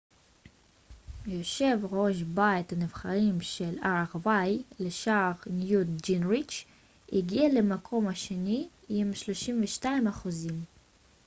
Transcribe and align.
יושב 1.27 1.79
ראש 1.91 2.21
בית 2.21 2.73
הנבחרים 2.73 3.41
של 3.41 3.77
ארה 3.85 4.05
ב 4.25 4.29
לשעבר 4.79 5.39
ניוט 5.47 5.87
גינגריץ' 6.03 6.65
הגיע 7.13 7.49
למקום 7.53 8.07
השני 8.07 8.67
עם 8.89 9.13
32 9.13 10.07
אחוזים 10.07 10.63